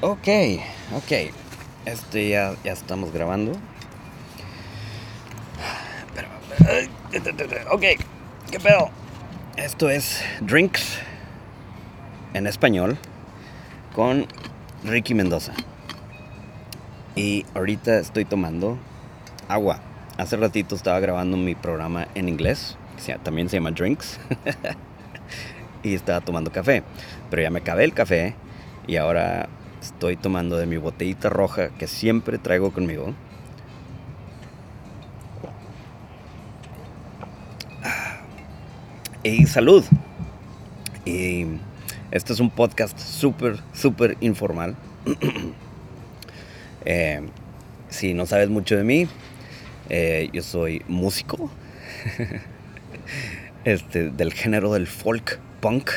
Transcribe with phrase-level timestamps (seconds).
[0.00, 0.28] Ok,
[0.94, 1.12] ok.
[1.84, 3.50] Este ya, ya estamos grabando.
[7.72, 7.82] Ok,
[8.48, 8.90] ¿qué pedo?
[9.56, 11.00] Esto es Drinks
[12.32, 12.96] en español
[13.92, 14.28] con
[14.84, 15.52] Ricky Mendoza.
[17.16, 18.78] Y ahorita estoy tomando
[19.48, 19.80] agua.
[20.16, 24.20] Hace ratito estaba grabando mi programa en inglés, que también se llama Drinks.
[25.82, 26.84] y estaba tomando café.
[27.30, 28.36] Pero ya me acabé el café
[28.86, 29.48] y ahora
[29.88, 33.14] estoy tomando de mi botellita roja que siempre traigo conmigo.
[39.22, 39.84] Y salud.
[41.04, 41.46] Y
[42.10, 44.76] este es un podcast súper, súper informal.
[46.84, 47.20] Eh,
[47.90, 49.08] si no sabes mucho de mí,
[49.90, 51.50] eh, yo soy músico
[53.64, 55.90] este, del género del folk punk.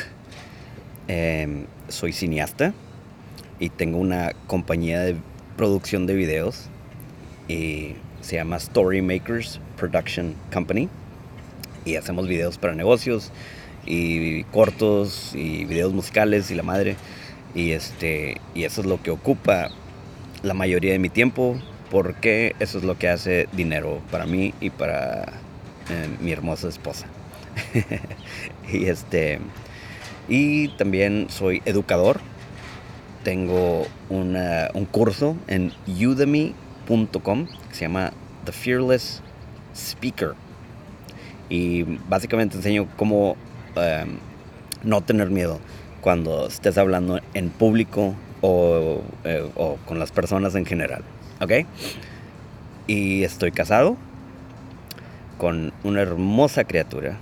[1.08, 2.74] Eh, soy cineasta
[3.62, 5.14] y tengo una compañía de
[5.56, 6.64] producción de videos
[7.46, 10.88] y se llama Story Makers Production Company
[11.84, 13.30] y hacemos videos para negocios
[13.86, 16.96] y cortos y videos musicales y la madre.
[17.54, 19.68] Y este y eso es lo que ocupa
[20.42, 21.56] la mayoría de mi tiempo
[21.88, 25.22] porque eso es lo que hace dinero para mí y para
[25.88, 27.06] eh, mi hermosa esposa.
[28.72, 29.38] Y este
[30.28, 32.20] y también soy educador
[33.22, 38.12] tengo un curso en udemy.com que se llama
[38.44, 39.22] The Fearless
[39.74, 40.34] Speaker.
[41.48, 43.36] Y básicamente enseño cómo
[43.76, 44.18] em,
[44.82, 45.60] no tener miedo
[46.00, 51.02] cuando estés hablando en público o, eh, o, con las personas en general.
[51.40, 51.66] ¿Ok?
[52.86, 53.96] Y estoy casado
[55.38, 57.18] con una hermosa criatura.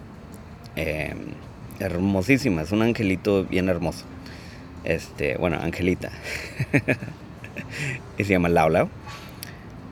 [0.77, 1.35] Em,
[1.79, 4.05] hermosísima, es un angelito bien hermoso.
[4.84, 6.11] Este, bueno, Angelita.
[8.19, 8.89] y se llama Lau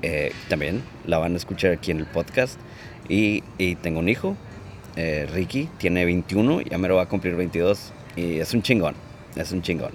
[0.00, 2.58] eh, también la van a escuchar aquí en el podcast.
[3.08, 3.42] Y,
[3.76, 4.36] tengo un hijo,
[4.96, 7.92] eh, Ricky, tiene 21, ya me lo va a cumplir 22.
[8.16, 8.94] Y es un chingón,
[9.36, 9.92] es un chingón.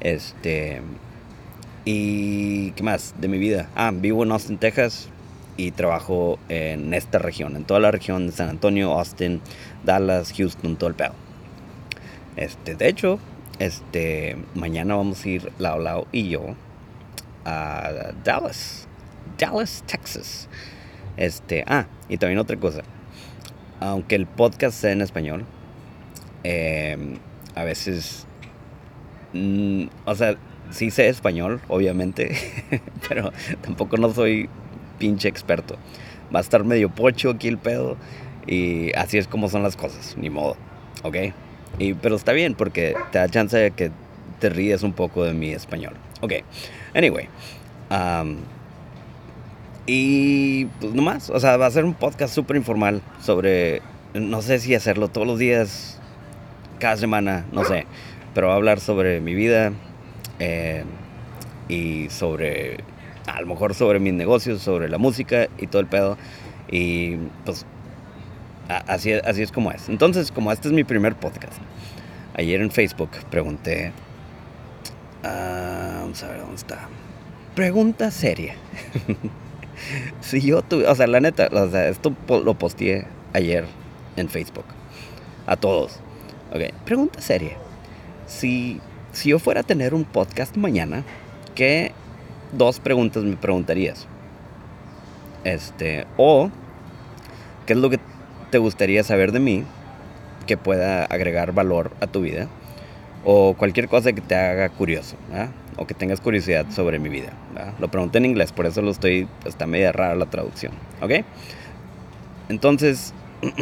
[0.00, 0.80] Este.
[1.84, 3.68] ¿Y qué más de mi vida?
[3.76, 5.08] Ah, vivo en Austin, Texas
[5.56, 9.40] y trabajo en esta región, en toda la región de San Antonio, Austin,
[9.84, 11.12] Dallas, Houston, todo el pedo.
[12.36, 13.18] Este, de hecho,
[13.58, 16.54] este, mañana vamos a ir Lao Lao y yo
[17.44, 18.86] a Dallas,
[19.38, 20.48] Dallas, Texas.
[21.16, 22.82] Este, ah, y también otra cosa.
[23.80, 25.44] Aunque el podcast sea en español,
[26.42, 27.18] em,
[27.54, 28.26] a veces,
[29.32, 30.36] mm, o sea,
[30.70, 32.36] sí sé español, obviamente,
[33.08, 34.48] pero tampoco no soy
[34.98, 35.76] pinche experto.
[36.34, 37.96] Va a estar medio pocho aquí el pedo
[38.46, 40.56] y así es como son las cosas, ni modo,
[41.02, 41.16] ¿ok?
[41.78, 43.90] Y, pero está bien porque te da chance de que
[44.40, 45.94] te ríes un poco de mi español.
[46.20, 46.32] Ok,
[46.94, 47.28] anyway.
[49.86, 53.82] y pues nomás, o sea, va a ser un podcast súper informal sobre,
[54.14, 56.00] no sé si hacerlo todos los días,
[56.78, 57.86] cada semana, no sé,
[58.34, 59.72] pero va a hablar sobre mi vida
[60.38, 60.84] eh,
[61.68, 62.78] y sobre,
[63.26, 66.16] a lo mejor sobre mis negocios, sobre la música y todo el pedo.
[66.70, 67.66] Y pues
[68.68, 69.88] Así, así es como es.
[69.88, 71.58] Entonces, como este es mi primer podcast,
[72.34, 73.92] ayer en Facebook pregunté...
[75.22, 76.88] Ah, vamos a ver dónde está.
[77.54, 78.54] Pregunta seria.
[80.20, 83.64] si yo tuve, o sea, la neta, o sea, esto lo posteé ayer
[84.16, 84.66] en Facebook.
[85.46, 86.00] A todos.
[86.52, 87.56] Ok, pregunta seria.
[88.26, 88.80] Si,
[89.12, 91.04] si yo fuera a tener un podcast mañana,
[91.54, 91.92] ¿qué
[92.52, 94.06] dos preguntas me preguntarías?
[95.44, 96.50] Este, o,
[97.66, 98.00] ¿qué es lo que
[98.50, 99.64] te gustaría saber de mí
[100.46, 102.48] que pueda agregar valor a tu vida
[103.24, 105.16] o cualquier cosa que te haga curioso
[105.76, 107.32] o que tengas curiosidad sobre mi vida.
[107.78, 110.72] Lo pregunté en inglés, por eso lo estoy, está media rara la traducción.
[111.02, 111.24] ¿Ok?
[112.48, 113.12] Entonces,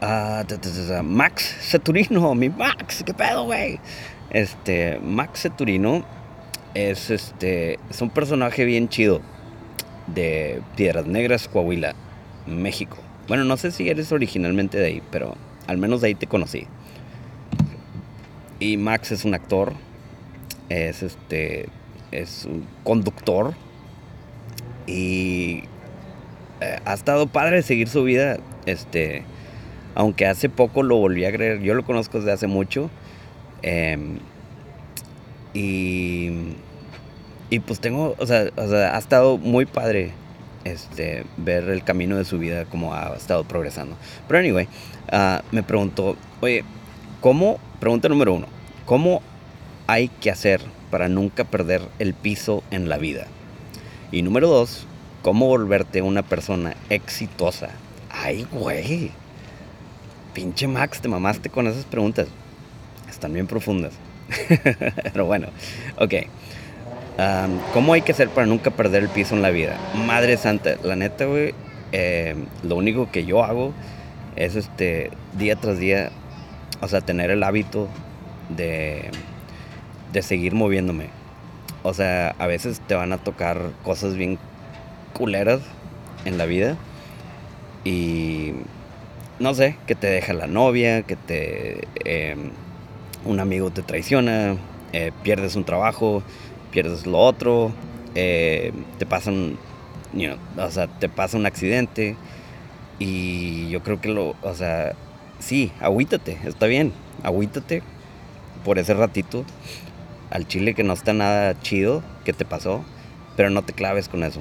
[0.00, 0.44] ah,
[1.02, 3.80] Max Ceturino, mi Max, ¿qué pedo, güey?
[4.30, 6.04] Este, Max Ceturino
[6.74, 9.20] es, este, es un personaje bien chido
[10.06, 11.94] de Piedras Negras, Coahuila.
[12.48, 12.98] México.
[13.28, 15.36] Bueno, no sé si eres originalmente de ahí, pero
[15.66, 16.66] al menos de ahí te conocí.
[18.60, 19.72] Y Max es un actor,
[20.68, 21.68] es este,
[22.10, 23.54] es un conductor
[24.86, 25.62] y
[26.60, 29.22] eh, ha estado padre seguir su vida, este,
[29.94, 32.90] aunque hace poco lo volví a creer, yo lo conozco desde hace mucho
[33.62, 34.18] em,
[35.54, 36.54] y
[37.50, 40.12] y pues tengo, o sea, o sea, ha estado muy padre
[40.64, 43.96] este, ver el camino de su vida, como ha estado progresando.
[44.26, 44.68] Pero anyway,
[45.12, 46.64] uh, me preguntó, oye,
[47.20, 48.46] ¿cómo, pregunta número uno,
[48.84, 49.22] ¿cómo
[49.86, 50.60] hay que hacer
[50.90, 53.26] para nunca perder el piso en la vida?
[54.10, 54.86] Y número dos,
[55.22, 57.70] ¿cómo volverte una persona exitosa?
[58.10, 59.10] Ay, güey.
[60.32, 62.28] Pinche Max, te mamaste con esas preguntas.
[63.08, 63.92] Están bien profundas.
[65.12, 65.48] Pero bueno,
[65.98, 66.14] ok.
[67.72, 69.76] ¿Cómo hay que hacer para nunca perder el piso en la vida?
[70.06, 71.52] Madre santa, la neta, güey,
[71.90, 73.72] eh, lo único que yo hago
[74.36, 76.10] es este, día tras día,
[76.80, 77.88] o sea, tener el hábito
[78.50, 79.10] de,
[80.12, 81.08] de seguir moviéndome.
[81.82, 84.38] O sea, a veces te van a tocar cosas bien
[85.12, 85.60] culeras
[86.24, 86.76] en la vida
[87.84, 88.52] y
[89.40, 92.50] no sé, que te deja la novia, que te em,
[93.24, 94.56] un amigo te traiciona,
[94.92, 96.22] eh, pierdes un trabajo,
[96.68, 97.72] pierdes lo otro,
[98.14, 99.58] eh, te pasan,
[100.56, 102.16] o sea, te pasa un accidente
[102.98, 104.94] y yo creo que lo, o sea,
[105.38, 106.92] sí, agüítate, está bien,
[107.22, 107.82] agüítate
[108.64, 109.44] por ese ratito
[110.30, 112.84] al chile que no está nada chido que te pasó,
[113.36, 114.40] pero no te claves con eso.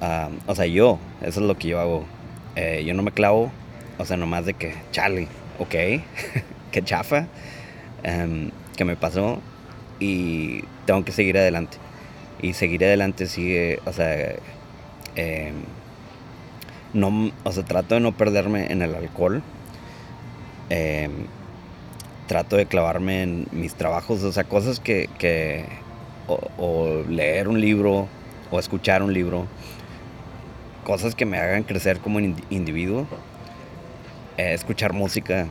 [0.00, 2.04] Ah, o sea, yo, eso es lo que yo hago.
[2.54, 3.50] Eh, yo no me clavo,
[3.98, 5.28] o sea, nomás de que, chale,
[5.58, 5.74] ok,
[6.70, 7.26] que chafa,
[8.02, 9.40] em, que me pasó
[10.00, 11.78] y tengo que seguir adelante.
[12.42, 14.34] Y seguir adelante sigue, o sea,
[15.16, 15.54] em,
[16.92, 19.42] no, o sea, trato de no perderme en el alcohol.
[20.70, 21.12] Em,
[22.26, 25.64] trato de clavarme en mis trabajos, o sea, cosas que, que
[26.26, 28.08] o, leer un libro
[28.50, 29.46] o escuchar un libro,
[30.84, 33.06] cosas que me hagan crecer como individuo,
[34.36, 35.46] eh, escuchar música,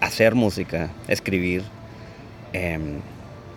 [0.00, 1.64] hacer música, escribir.
[2.52, 3.00] Em,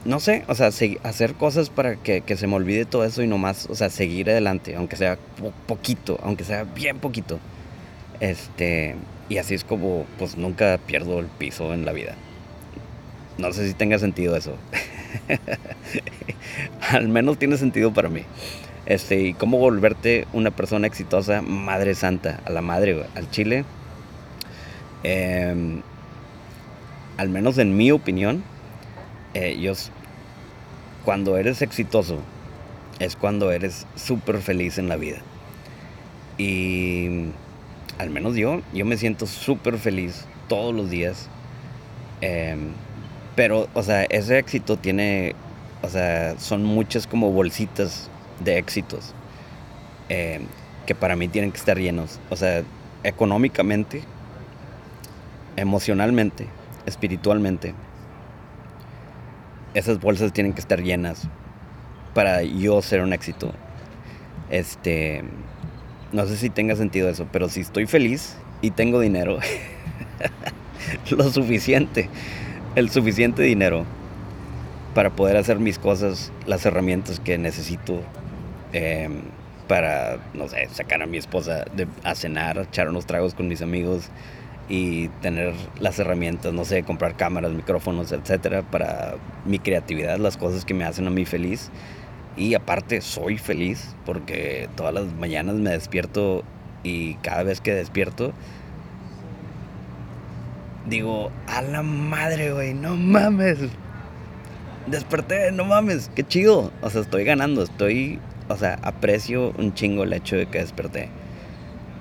[0.04, 0.68] no sé, o sea,
[1.04, 4.76] hacer cosas para que, se me olvide todo eso y nomás, o sea, seguir adelante,
[4.76, 5.18] aunque sea
[5.68, 7.40] poquito, aunque sea bien poquito.
[8.20, 8.96] Este,
[9.30, 12.16] y así es como, pues nunca pierdo el piso en la vida.
[13.38, 14.56] No sé si tenga sentido eso.
[16.92, 18.24] Al menos tiene sentido para mí.
[18.86, 23.66] Este, y cómo volverte una persona exitosa, madre santa, a la madre, al chile.
[25.04, 25.82] Em,
[27.18, 28.44] al menos en mi opinión,
[29.34, 29.92] ellos,
[31.06, 32.20] cuando eres exitoso,
[33.00, 35.18] es cuando eres súper feliz en la vida.
[36.38, 37.30] Y
[37.98, 41.30] al menos yo, yo me siento súper feliz todos los días.
[42.22, 42.74] Em,
[43.36, 45.36] pero, o sea, ese éxito tiene,
[45.82, 48.10] o sea, son muchas como bolsitas
[48.44, 49.14] de éxitos
[50.10, 50.46] em,
[50.86, 52.20] que para mí tienen que estar llenos.
[52.30, 52.64] O sea,
[53.04, 54.04] económicamente,
[55.56, 56.48] emocionalmente,
[56.86, 57.74] espiritualmente
[59.74, 61.28] esas bolsas tienen que estar llenas
[62.14, 63.54] para yo ser un éxito.
[64.50, 65.24] Este,
[66.12, 69.40] no sé si tenga sentido eso, pero si estoy feliz y tengo dinero,
[71.12, 72.10] lo suficiente,
[72.76, 73.86] el suficiente dinero
[74.94, 78.02] para poder hacer mis cosas, las herramientas que necesito
[78.74, 79.22] em,
[79.68, 81.64] para, no sé, sacar a mi esposa
[82.04, 84.10] a cenar, echar unos tragos con mis amigos,
[84.72, 90.64] y tener las herramientas, no sé, comprar cámaras, micrófonos, etcétera, para mi creatividad, las cosas
[90.64, 91.70] que me hacen a mí feliz.
[92.38, 96.46] Y aparte, soy feliz porque todas las mañanas me despierto
[96.84, 98.32] y cada vez que despierto,
[100.88, 103.58] digo, a la madre, güey, no mames.
[104.88, 106.72] Desperté, no mames, qué chido.
[106.82, 111.10] O sea, estoy ganando, estoy, o sea, aprecio un chingo el hecho de que desperté.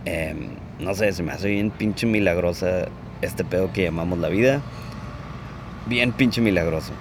[0.05, 0.37] Eh,
[0.81, 2.87] no sé, se me hace bien pinche milagrosa
[3.23, 4.63] este pedo que llamamos la vida.
[5.87, 6.93] Bien pinche milagroso.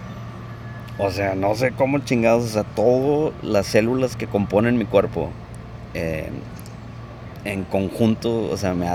[0.97, 5.29] O sea, no sé cómo chingados, o sea, todas las células que componen mi cuerpo
[5.93, 6.29] eh,
[7.45, 8.87] en conjunto, o sea, me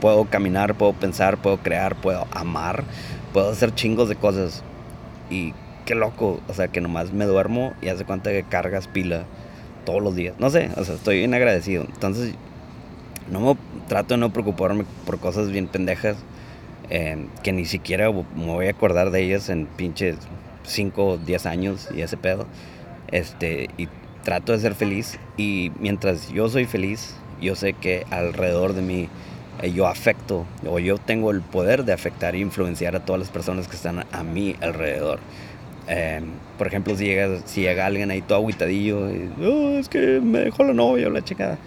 [0.00, 2.84] puedo caminar, puedo pensar, puedo crear, puedo amar,
[3.32, 4.62] puedo hacer chingos de cosas.
[5.30, 5.52] Y
[5.84, 9.24] qué loco, o sea, que nomás me duermo y hace cuenta que cargas pila
[9.84, 10.34] todos los días.
[10.38, 11.84] No sé, o sea, estoy bien agradecido.
[11.92, 12.34] Entonces,
[13.30, 13.56] no me,
[13.88, 16.16] trato de no preocuparme por cosas bien pendejas
[16.90, 20.16] eh, que ni siquiera me voy a acordar de ellas en pinches
[20.64, 22.46] 5 o 10 años y ese pedo.
[23.10, 23.88] Este, y
[24.22, 29.08] trato de ser feliz y mientras yo soy feliz, yo sé que alrededor de mí
[29.62, 33.30] eh, yo afecto o yo tengo el poder de afectar e influenciar a todas las
[33.30, 35.20] personas que están a, mi alrededor.
[35.88, 36.20] Eh,
[36.56, 40.40] por ejemplo, si llega, si llega alguien ahí todo aguitadillo, y, oh, es que me
[40.40, 41.58] dejó la novia o la chica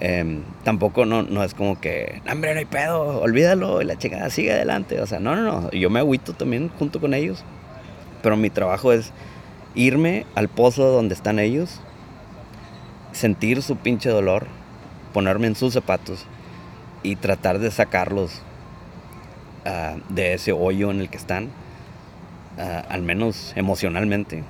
[0.00, 4.28] Em, tampoco no, no es como que, hombre, no hay pedo, olvídalo, y la chica
[4.30, 5.00] sigue adelante.
[5.00, 5.70] O sea, no, no, no.
[5.70, 7.44] Yo me agüito también junto con ellos.
[8.22, 9.12] Pero mi trabajo es
[9.74, 11.80] irme al pozo donde están ellos,
[13.12, 14.46] sentir su pinche dolor,
[15.12, 16.26] ponerme en sus zapatos
[17.02, 18.42] y tratar de sacarlos
[19.64, 21.48] ah, de ese hoyo en el que están
[22.58, 24.42] ah, al menos emocionalmente,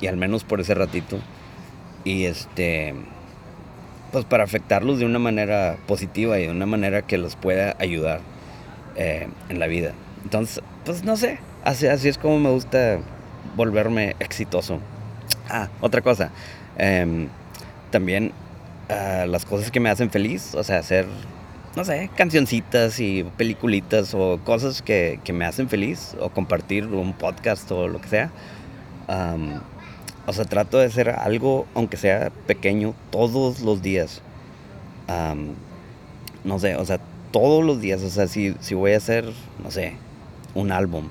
[0.00, 1.18] y al menos por ese ratito,
[2.04, 2.94] y este,
[4.12, 8.20] pues para afectarlos de una manera positiva y de una manera que los pueda ayudar
[8.96, 9.92] eh, en la vida.
[10.24, 12.98] Entonces, pues no sé, así, así es como me gusta
[13.56, 14.80] volverme exitoso.
[15.50, 16.30] Ah, otra cosa,
[16.76, 17.28] em,
[17.90, 18.32] también
[18.88, 21.06] ah, las cosas que me hacen feliz, o sea, hacer,
[21.76, 27.12] no sé, cancioncitas y peliculitas o cosas que, que me hacen feliz, o compartir un
[27.12, 28.30] podcast o lo que sea.
[30.28, 34.20] O sea, trato de hacer algo, aunque sea pequeño, todos los días.
[36.44, 39.24] no sé, o sea, todos los días, o sea, si, si voy a hacer,
[39.64, 39.94] no sé,
[40.54, 41.08] un álbum,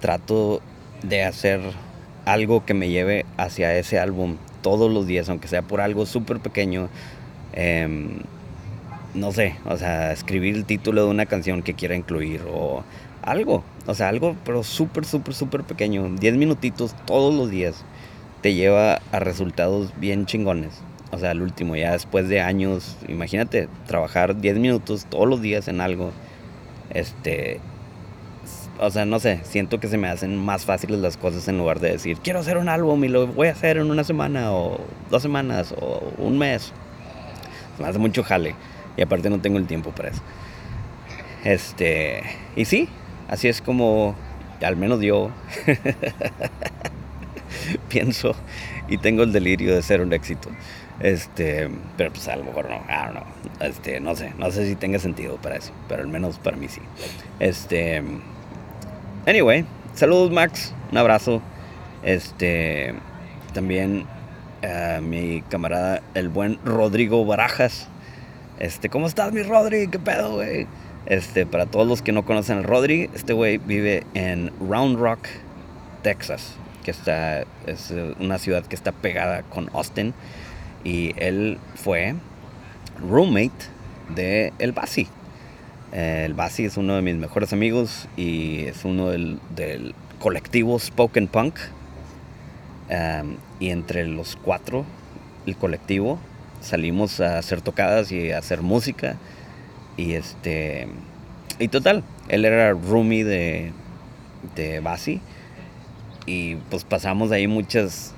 [0.00, 0.62] trato
[1.02, 1.60] de hacer
[2.24, 6.40] algo que me lleve hacia ese álbum todos los días, aunque sea por algo súper
[6.40, 6.88] pequeño.
[7.52, 8.20] Em,
[9.12, 12.84] no sé, o sea, escribir el título de una canción que quiera incluir o
[13.22, 17.84] algo, o sea, algo pero súper, súper, súper pequeño, 10 minutitos todos los días,
[18.42, 20.82] te lleva a resultados bien chingones.
[21.12, 25.66] O sea, el último, ya después de años, imagínate, trabajar 10 minutos todos los días
[25.66, 26.12] en algo,
[26.90, 27.60] este,
[28.78, 31.80] o sea, no sé, siento que se me hacen más fáciles las cosas en lugar
[31.80, 34.80] de decir, quiero hacer un álbum y lo voy a hacer en una semana o
[35.10, 36.72] dos semanas o un mes.
[37.76, 38.54] Se me hace mucho jale
[38.96, 40.22] y aparte no tengo el tiempo para eso.
[41.44, 42.22] Este,
[42.54, 42.88] y sí,
[43.28, 44.14] así es como,
[44.62, 45.30] al menos yo,
[47.88, 48.34] pienso
[48.88, 50.50] y tengo el delirio de ser un éxito.
[51.00, 54.76] Este, pero pues a lo mejor no, I don't Este, no sé, no sé si
[54.76, 56.82] tenga sentido para eso, pero al menos para mí sí.
[57.38, 58.02] Este,
[59.26, 59.64] anyway,
[59.94, 61.40] saludos Max, un abrazo.
[62.02, 62.94] Este,
[63.54, 64.06] también
[65.02, 67.88] mi camarada, el buen Rodrigo Barajas.
[68.58, 69.88] Este, ¿cómo estás, mi Rodri?
[69.88, 70.66] ¿Qué pedo, güey?
[71.06, 75.20] Este, para todos los que no conocen al Rodri, este güey vive en Round Rock,
[76.02, 76.54] Texas,
[76.84, 80.14] que está, es una ciudad que está pegada con Austin.
[80.84, 82.14] Y él fue
[82.98, 83.66] roommate
[84.14, 85.08] de El Basi.
[85.92, 89.38] el Basi es uno de mis mejores amigos y es uno del,
[90.18, 91.56] colectivo Spoken Punk.
[93.58, 94.84] y entre los cuatro,
[95.46, 96.18] el colectivo,
[96.60, 99.16] salimos a hacer tocadas y a hacer música.
[99.96, 100.88] Y este.
[101.58, 103.72] Y total, él era roomie de,
[104.56, 105.20] de Basi.
[106.30, 108.14] Y pues pasamos ahí muchas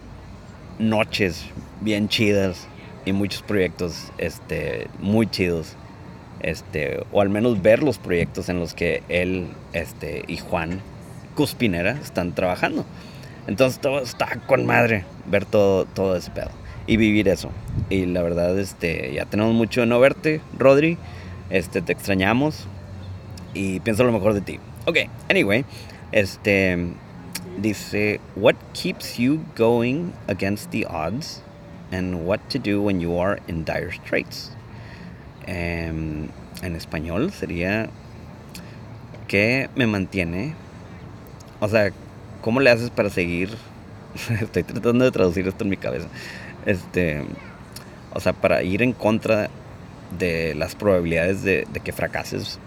[0.79, 1.47] noches
[1.81, 2.69] bien chidas
[3.07, 5.77] y muchos proyectos este, muy chidos.
[6.41, 10.83] Este, o al menos ver los proyectos en los que él este, y Juan
[11.37, 12.85] Cuspinera están trabajando.
[13.47, 16.51] Entonces todo está con madre ver todo, todo ese pedo
[16.87, 17.49] y vivir eso.
[17.89, 20.99] Y la verdad, este, ya tenemos mucho de no verte, Rodri.
[21.49, 22.67] Este, te extrañamos
[23.55, 24.61] y pienso lo mejor de ti.
[24.85, 24.99] Ok,
[25.31, 25.65] anyway,
[26.13, 26.93] este,
[27.63, 31.43] Dice, what keeps you going against the odds
[31.93, 34.51] and what to do when you are in dire straits.
[35.47, 36.29] Em,
[36.63, 37.91] en español sería,
[39.29, 40.55] ¿qué me mantiene?
[41.61, 41.93] O sea,
[42.41, 43.51] ¿cómo le haces para seguir?
[44.41, 46.09] Estoy tratando de traducir esto en mi cabeza.
[46.67, 47.25] Este,
[48.13, 49.51] o sea, para ir en contra
[50.19, 52.59] de las probabilidades de, de que fracases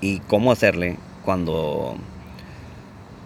[0.00, 1.96] y cómo hacerle cuando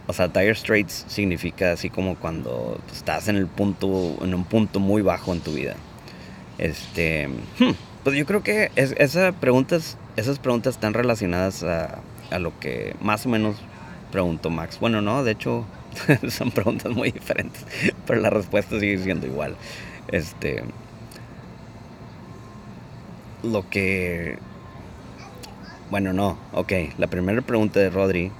[0.06, 4.80] o sea, dire straits significa así como cuando estás en el punto, en un punto
[4.80, 5.76] muy bajo en tu vida.
[6.58, 7.72] Este, hmm,
[8.04, 8.94] pues yo creo que es,
[9.40, 13.56] preguntas, esas preguntas están relacionadas a, a lo que más o menos
[14.12, 14.78] preguntó Max.
[14.78, 15.64] Bueno, no, de hecho
[16.28, 17.66] son preguntas muy diferentes,
[18.06, 19.56] pero la respuesta sigue siendo igual.
[20.08, 20.62] Este,
[23.42, 24.38] lo que,
[25.90, 28.30] bueno, no, ok, la primera pregunta de Rodri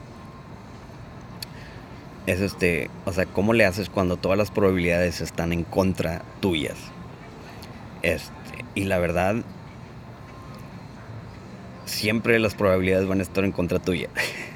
[2.27, 6.77] es este, o sea, ¿cómo le haces cuando todas las probabilidades están en contra tuyas?
[8.03, 9.37] Este, y la verdad,
[11.85, 14.09] siempre las probabilidades van a estar en contra tuya.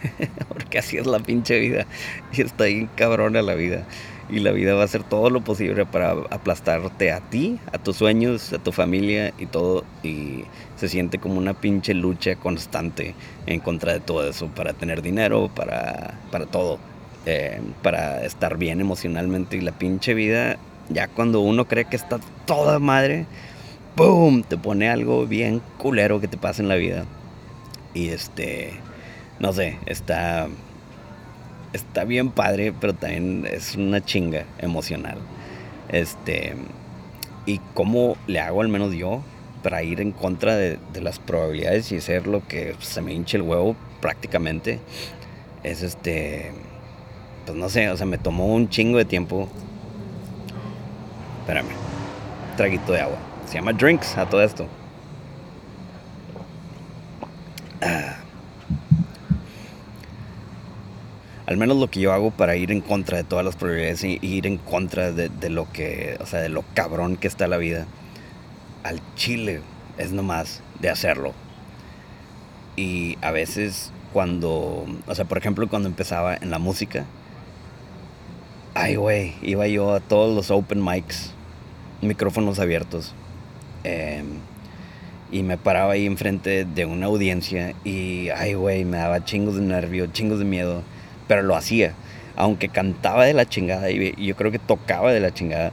[0.48, 1.87] Porque así es la pinche vida.
[2.32, 3.84] Y está ahí cabrona la vida.
[4.30, 7.96] Y la vida va a hacer todo lo posible para aplastarte a ti, a tus
[7.96, 9.84] sueños, a tu familia y todo.
[10.02, 10.44] Y
[10.76, 13.14] se siente como una pinche lucha constante
[13.46, 14.48] en contra de todo eso.
[14.48, 16.78] Para tener dinero, para, para todo.
[17.30, 20.56] Eh, para estar bien emocionalmente y la pinche vida,
[20.88, 23.26] ya cuando uno cree que está toda madre,
[23.97, 24.42] ¡boom!
[24.42, 27.04] Te pone algo bien culero que te pasa en la vida.
[27.92, 28.73] Y este,
[29.40, 30.49] no sé, está,
[31.75, 35.18] está bien padre, pero también es una chinga emocional.
[35.90, 36.54] Este,
[37.44, 39.20] y cómo le hago al menos yo
[39.62, 43.42] para ir en contra de, las probabilidades y hacer lo que se me hinche el
[43.42, 44.80] huevo prácticamente,
[45.62, 46.52] es este
[47.49, 49.49] pues no sé, o sea, me tomó un chingo de tiempo.
[51.40, 51.71] Espérame,
[52.59, 53.17] traguito de agua.
[53.47, 54.67] Se llama Drinks a todo esto.
[57.81, 58.17] Ah.
[61.47, 64.19] Al menos lo que yo hago para ir en contra de todas las probabilidades y
[64.21, 67.57] ir en contra de, de lo que, o sea, de lo cabrón que está la
[67.57, 67.87] vida.
[68.83, 69.62] Al chile
[69.97, 71.33] es nomás de hacerlo.
[72.76, 77.07] Y a veces cuando, o sea, por ejemplo, cuando empezaba en la música,
[78.78, 81.32] ay, güey, iba yo a todos los open mics,
[82.00, 83.12] micrófonos abiertos,
[83.82, 84.26] em,
[85.32, 89.62] y me paraba ahí enfrente de una audiencia y, ay, güey, me daba chingos de
[89.62, 90.82] nervio, chingos de miedo,
[91.26, 91.94] pero lo hacía.
[92.37, 95.73] Aunque cantaba de la chingada y yo creo que tocaba de la chingada,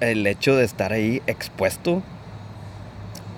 [0.00, 2.02] el hecho de estar ahí expuesto,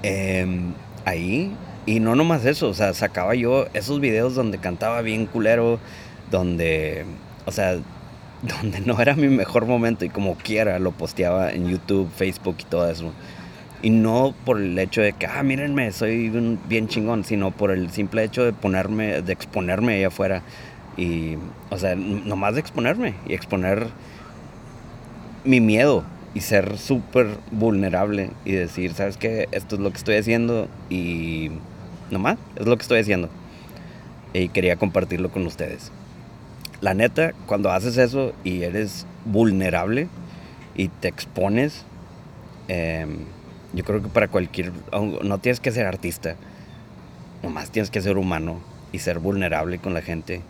[0.03, 0.75] em,
[1.07, 1.57] ahí
[1.87, 5.79] y no nomás eso, o sea, sacaba yo esos videos donde cantaba bien culero,
[6.31, 7.07] donde,
[7.47, 7.79] o sea,
[8.61, 12.65] donde no era mi mejor momento y como quiera lo posteaba en YouTube, Facebook y
[12.65, 13.13] todo eso.
[13.83, 16.31] Y no por el hecho de que, ah, mírenme, soy
[16.69, 20.43] bien chingón, sino por el simple hecho de ponerme, de exponerme ahí afuera.
[20.97, 21.37] Y,
[21.71, 23.89] o sea, nomás de exponerme y exponer
[25.45, 29.49] mi miedo, y ser súper vulnerable y decir, ¿sabes qué?
[29.53, 31.51] Esto es lo que estoy haciendo y
[32.11, 33.31] nomás, es lo que estoy haciendo.
[34.33, 35.93] Y quería compartirlo con ustedes.
[36.85, 40.09] La neta, cuando haces eso y eres vulnerable
[40.75, 41.87] y te expones,
[42.69, 43.21] em,
[43.73, 46.37] yo creo que para cualquier, no tienes que ser artista,
[47.43, 48.61] nomás tienes que ser humano
[48.93, 50.43] y ser vulnerable con la gente.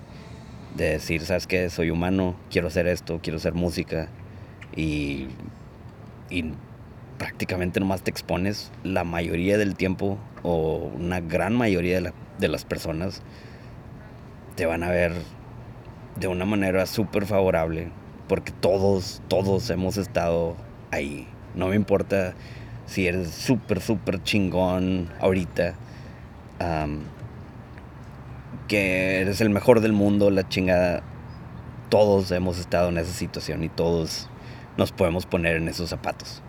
[0.77, 1.71] De decir, ¿sabes qué?
[1.71, 4.09] Soy humano, quiero hacer esto, quiero hacer música
[4.75, 5.29] y
[6.31, 6.53] y
[7.19, 13.23] prácticamente nomás te expones la mayoría del tiempo o una gran mayoría de, las personas
[14.57, 15.13] te van a ver
[16.19, 17.91] de una manera súper favorable
[18.29, 20.57] porque todos, todos hemos estado
[20.91, 21.29] ahí.
[21.55, 22.35] No me importa
[22.87, 25.75] si eres súper, súper chingón ahorita,
[28.69, 31.03] que eres el mejor del mundo, la chingada.
[31.91, 34.29] Todos hemos estado en esa situación y todos
[34.77, 36.43] nos podemos poner en esos zapatos.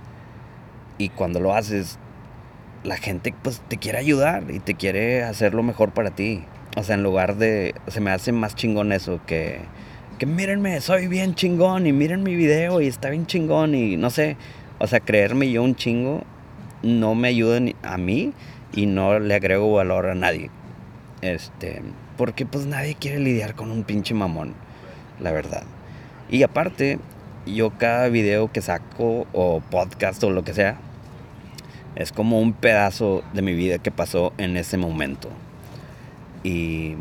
[0.98, 2.00] Y cuando lo haces,
[2.84, 6.46] la gente pues te quiere ayudar y te quiere hacer lo mejor para ti.
[6.76, 9.60] O sea, en lugar de, se me hace más chingón eso que,
[10.20, 14.10] que mírenme, soy bien chingón y miren mi video y está bien chingón y no
[14.10, 14.38] sé,
[14.78, 16.24] o sea, creerme yo un chingo
[16.86, 18.34] no me ayuda a mí
[18.74, 20.50] y no le agrego valor a nadie.
[21.22, 21.82] Este,
[22.18, 24.54] porque pues nadie quiere lidiar con un pinche mamón,
[25.20, 25.64] la verdad.
[26.30, 27.00] Y aparte,
[27.46, 30.78] yo cada video que saco o podcast o lo que sea,
[31.96, 35.30] es como un pedazo de mi vida que pasó en ese momento.
[36.48, 36.96] Y,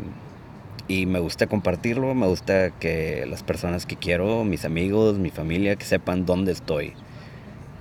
[0.87, 5.75] y me gusta compartirlo, me gusta que las personas que quiero, mis amigos, mi familia,
[5.75, 6.93] que sepan dónde estoy.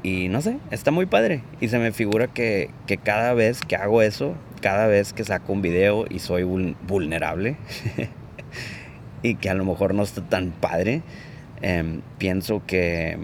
[0.03, 1.43] Y no sé, está muy padre.
[1.61, 5.53] Y se me figura que, que cada vez que hago eso, cada vez que saco
[5.53, 7.57] un video y soy vulnerable,
[9.23, 11.03] y que a lo mejor no está tan padre,
[11.67, 13.17] Em, pienso que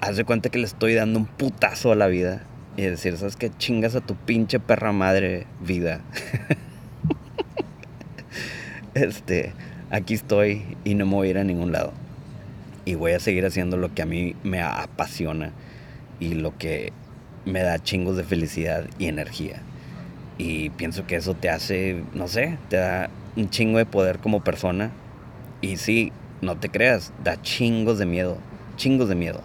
[0.00, 2.44] haz de cuenta que le estoy dando un putazo a la vida
[2.80, 3.50] y decir, ¿sabes qué?
[3.50, 6.00] Chingas a tu pinche perra madre vida.
[8.94, 9.52] este,
[9.90, 11.92] aquí estoy y no me voy a ir a ningún lado.
[12.86, 15.52] Y voy a seguir haciendo lo que a mí me apasiona
[16.20, 16.94] y lo que
[17.44, 19.60] me da chingos de felicidad y energía.
[20.38, 24.42] Y pienso que eso te hace, no sé, te da un chingo de poder como
[24.42, 24.90] persona
[25.60, 28.38] y sí, no te creas, da chingos de miedo,
[28.76, 29.42] chingos de miedo.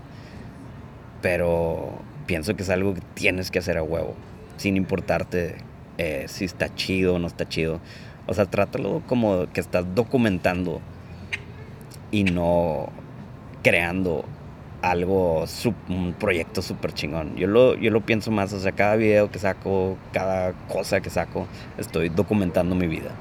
[1.22, 4.16] Pero pienso que es algo que tienes que hacer a huevo,
[4.58, 5.56] sin importarte
[5.98, 7.80] eh, si está chido o no está chido.
[8.28, 10.82] O sea, trátalo como que estás documentando
[12.12, 12.90] y no
[13.64, 14.26] creando
[14.82, 15.46] algo,
[15.90, 17.36] un proyecto súper chingón.
[17.36, 21.10] Yo lo, yo lo pienso más, o sea, cada video que saco, cada cosa que
[21.10, 23.12] saco, estoy documentando mi vida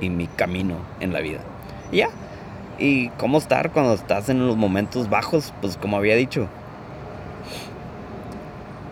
[0.00, 1.40] y mi camino en la vida.
[1.92, 2.08] Y ya,
[2.78, 6.48] y cómo estar cuando estás en los momentos bajos, pues como había dicho.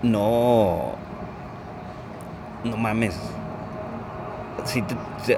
[0.02, 0.94] No.
[2.64, 3.18] No mames.
[4.64, 4.82] Sí,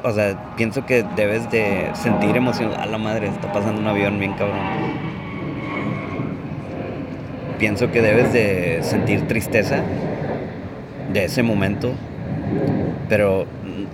[0.02, 2.72] o sea, pienso que debes de sentir emoción.
[2.74, 4.58] A la madre, está pasando un avión bien cabrón.
[7.58, 9.82] Pienso que debes de sentir tristeza
[11.12, 11.92] de ese momento.
[13.08, 13.46] Pero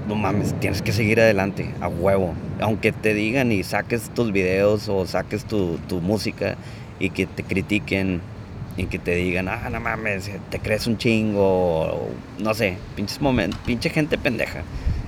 [0.09, 2.35] no mames, tienes que seguir adelante, a huevo.
[2.61, 6.57] Aunque te digan y saques tus videos o saques tu, música
[6.99, 8.21] y que te critiquen
[8.79, 13.61] y que te digan, ah, no mames, te crees un chingo, no sé, pinches momentos,
[13.67, 14.62] pinche gente pendeja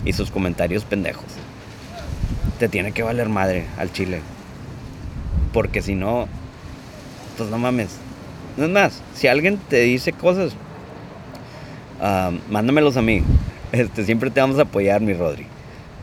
[0.05, 1.25] y sus comentarios pendejos.
[2.59, 4.21] te tiene que valer madre al chile.
[5.53, 6.29] Porque si no,
[7.39, 7.97] pues no mames.
[8.57, 10.53] No es más, si alguien te dice cosas,
[12.01, 13.23] ah, mándamelos a mí.
[13.73, 15.47] Este, siempre te vamos a apoyar, mi Rodri.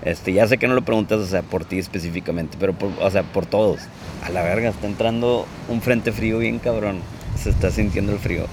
[0.04, 3.24] Este, ya sé que no lo preguntas, o sea, por ti específicamente, pero o sea,
[3.24, 3.82] por todos.
[4.24, 7.02] A la verga, está entrando un frente frío bien cabrón.
[7.48, 8.46] Está sintiendo el frío.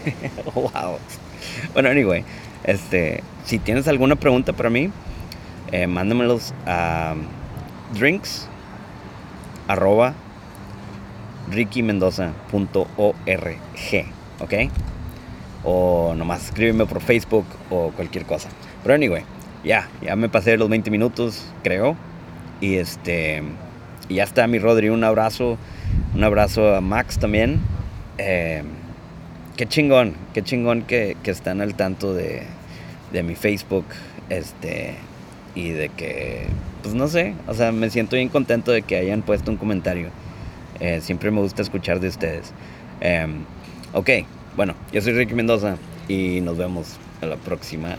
[0.54, 0.98] wow.
[1.74, 2.24] Bueno, anyway,
[2.64, 4.90] este, si tienes alguna pregunta para mí,
[5.72, 5.86] eh,
[6.66, 7.14] a
[7.94, 8.48] drinks
[9.68, 10.14] arroba
[11.50, 13.56] rickymendoza.org,
[14.40, 14.54] ¿ok?
[15.64, 18.48] O nomás escríbeme por Facebook o cualquier cosa.
[18.82, 19.24] Pero anyway,
[19.64, 21.96] ya, ya me pasé los 20 minutos, creo.
[22.60, 23.42] Y este,
[24.08, 25.58] y ya está mi Rodri, un abrazo,
[26.14, 27.60] un abrazo a Max también.
[28.22, 28.62] Eh,
[29.56, 32.42] qué chingón, qué chingón que, que están al tanto de,
[33.12, 33.86] de mi Facebook,
[34.28, 34.94] este,
[35.54, 36.46] y de que,
[36.82, 40.08] pues no sé, o sea, me siento bien contento de que hayan puesto un comentario.
[40.80, 42.52] Eh, siempre me gusta escuchar de ustedes.
[43.00, 43.44] Em,
[43.94, 44.10] ok,
[44.54, 47.96] bueno, yo soy Ricky Mendoza y nos vemos a la próxima